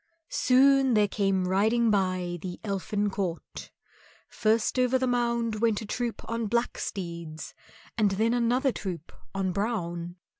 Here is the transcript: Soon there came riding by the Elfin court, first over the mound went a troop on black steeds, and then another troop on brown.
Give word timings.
Soon 0.29 0.95
there 0.95 1.07
came 1.07 1.47
riding 1.47 1.91
by 1.91 2.39
the 2.41 2.59
Elfin 2.63 3.11
court, 3.11 3.69
first 4.27 4.79
over 4.79 4.97
the 4.97 5.05
mound 5.05 5.57
went 5.61 5.79
a 5.79 5.85
troop 5.85 6.27
on 6.27 6.47
black 6.47 6.79
steeds, 6.79 7.53
and 7.99 8.09
then 8.09 8.33
another 8.33 8.71
troop 8.71 9.11
on 9.35 9.51
brown. 9.51 10.15